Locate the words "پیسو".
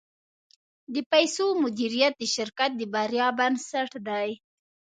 1.11-1.45